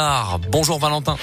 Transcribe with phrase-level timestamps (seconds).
[0.00, 1.16] Ah, bonjour Valentin.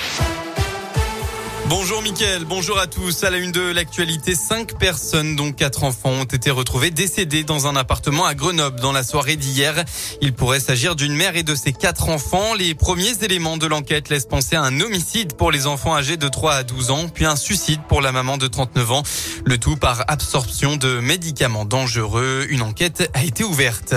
[1.70, 3.24] Bonjour Mickaël, bonjour à tous.
[3.24, 7.68] À la une de l'actualité, cinq personnes, dont quatre enfants, ont été retrouvées décédées dans
[7.68, 9.86] un appartement à Grenoble dans la soirée d'hier.
[10.20, 12.54] Il pourrait s'agir d'une mère et de ses quatre enfants.
[12.54, 16.28] Les premiers éléments de l'enquête laissent penser à un homicide pour les enfants âgés de
[16.28, 19.04] 3 à 12 ans, puis un suicide pour la maman de 39 ans.
[19.46, 22.46] Le tout par absorption de médicaments dangereux.
[22.50, 23.96] Une enquête a été ouverte.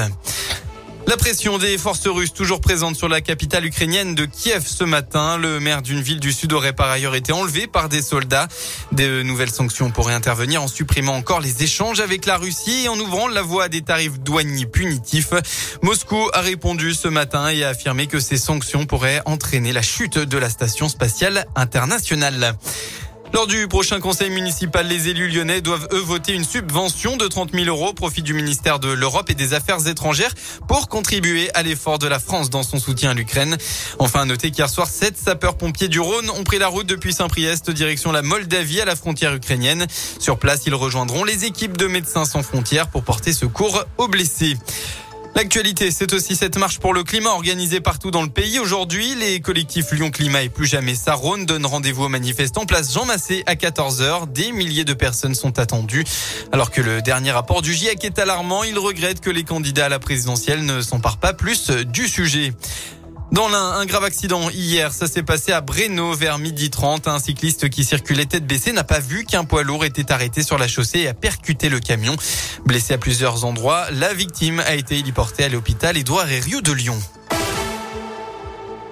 [1.08, 5.38] La pression des forces russes toujours présente sur la capitale ukrainienne de Kiev ce matin.
[5.38, 8.46] Le maire d'une ville du sud aurait par ailleurs été enlevé par des soldats.
[8.92, 12.98] De nouvelles sanctions pourraient intervenir en supprimant encore les échanges avec la Russie et en
[12.98, 15.30] ouvrant la voie à des tarifs douaniers punitifs.
[15.80, 20.18] Moscou a répondu ce matin et a affirmé que ces sanctions pourraient entraîner la chute
[20.18, 22.54] de la station spatiale internationale.
[23.34, 27.52] Lors du prochain conseil municipal, les élus lyonnais doivent eux voter une subvention de 30
[27.52, 30.32] 000 euros au profit du ministère de l'Europe et des Affaires étrangères
[30.66, 33.58] pour contribuer à l'effort de la France dans son soutien à l'Ukraine.
[33.98, 38.12] Enfin, notez qu'hier soir, sept sapeurs-pompiers du Rhône ont pris la route depuis Saint-Priest direction
[38.12, 39.86] la Moldavie à la frontière ukrainienne.
[40.18, 44.56] Sur place, ils rejoindront les équipes de Médecins sans frontières pour porter secours aux blessés.
[45.38, 48.58] L'actualité, c'est aussi cette marche pour le climat organisée partout dans le pays.
[48.58, 53.04] Aujourd'hui, les collectifs Lyon Climat et Plus Jamais Saronne donnent rendez-vous aux manifestants place Jean
[53.04, 54.32] Massé à 14h.
[54.32, 56.02] Des milliers de personnes sont attendues.
[56.50, 59.88] Alors que le dernier rapport du GIEC est alarmant, il regrette que les candidats à
[59.88, 62.52] la présidentielle ne s'emparent pas plus du sujet.
[63.30, 67.08] Dans l'un, un grave accident hier, ça s'est passé à Breno vers midi 30.
[67.08, 70.56] Un cycliste qui circulait tête baissée n'a pas vu qu'un poids lourd était arrêté sur
[70.56, 72.16] la chaussée et a percuté le camion.
[72.64, 76.98] Blessé à plusieurs endroits, la victime a été héliportée à l'hôpital Édouard Herriot de Lyon.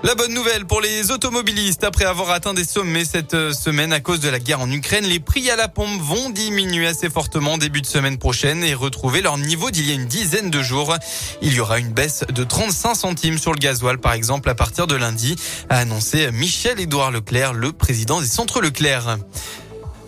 [0.07, 3.99] La bonne nouvelle pour les automobilistes, après avoir atteint des sommets cette euh, semaine à
[3.99, 7.59] cause de la guerre en Ukraine, les prix à la pompe vont diminuer assez fortement
[7.59, 10.95] début de semaine prochaine et retrouver leur niveau d'il y a une dizaine de jours.
[11.43, 14.87] Il y aura une baisse de 35 centimes sur le gasoil, par exemple, à partir
[14.87, 15.35] de lundi,
[15.71, 19.19] a annoncé Michel-Édouard Leclerc, le président des centres Leclerc.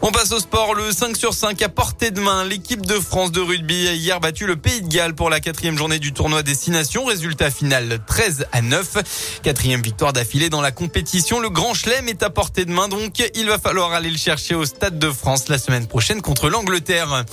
[0.00, 2.44] On passe au sport, le 5 sur 5 à portée de main.
[2.44, 5.76] L'équipe de France de rugby a hier battu le Pays de Galles pour la quatrième
[5.76, 7.04] journée du tournoi Destination.
[7.04, 9.40] Résultat final 13 à 9.
[9.42, 11.40] Quatrième victoire d'affilée dans la compétition.
[11.40, 14.54] Le Grand Chelem est à portée de main donc il va falloir aller le chercher
[14.54, 17.24] au Stade de France la semaine prochaine contre l'Angleterre.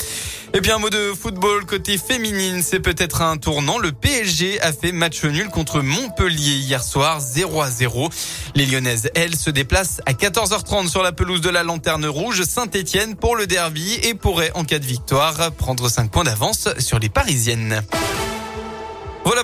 [0.56, 3.78] Et bien, un mot de football côté féminine, c'est peut-être un tournant.
[3.78, 8.10] Le PSG a fait match nul contre Montpellier hier soir, 0 à 0.
[8.56, 13.18] Les Lyonnaises, elles, se déplacent à 14h30 sur la pelouse de la Lanterne Rouge Saint-Etienne
[13.18, 17.10] pour le derby et pourrait, en cas de victoire, prendre 5 points d'avance sur les
[17.10, 17.84] Parisiennes.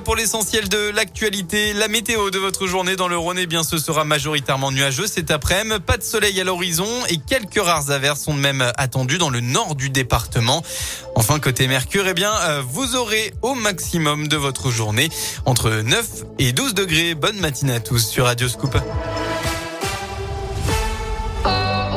[0.03, 1.73] Pour l'essentiel de l'actualité.
[1.73, 5.31] La météo de votre journée dans le Rhône, eh bien, ce sera majoritairement nuageux cet
[5.31, 5.79] après-midi.
[5.85, 9.75] Pas de soleil à l'horizon et quelques rares averses sont même attendues dans le nord
[9.75, 10.63] du département.
[11.15, 15.09] Enfin, côté Mercure, eh bien, euh, vous aurez au maximum de votre journée
[15.45, 16.05] entre 9
[16.39, 17.15] et 12 degrés.
[17.15, 18.77] Bonne matinée à tous sur Radio Scoop.